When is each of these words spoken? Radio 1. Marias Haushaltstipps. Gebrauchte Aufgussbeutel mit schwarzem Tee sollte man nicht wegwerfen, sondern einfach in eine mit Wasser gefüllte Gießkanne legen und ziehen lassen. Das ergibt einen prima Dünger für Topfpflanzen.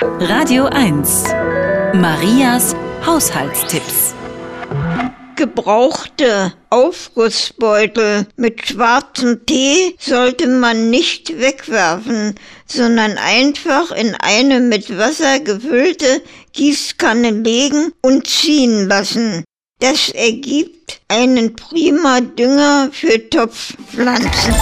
Radio 0.00 0.66
1. 0.66 1.24
Marias 1.94 2.76
Haushaltstipps. 3.04 4.14
Gebrauchte 5.34 6.52
Aufgussbeutel 6.70 8.28
mit 8.36 8.64
schwarzem 8.64 9.44
Tee 9.44 9.96
sollte 9.98 10.46
man 10.46 10.90
nicht 10.90 11.40
wegwerfen, 11.40 12.36
sondern 12.66 13.18
einfach 13.18 13.90
in 13.90 14.14
eine 14.14 14.60
mit 14.60 14.96
Wasser 14.96 15.40
gefüllte 15.40 16.22
Gießkanne 16.52 17.30
legen 17.30 17.92
und 18.00 18.28
ziehen 18.28 18.86
lassen. 18.86 19.42
Das 19.80 20.10
ergibt 20.10 21.00
einen 21.08 21.56
prima 21.56 22.20
Dünger 22.20 22.90
für 22.92 23.28
Topfpflanzen. 23.30 24.54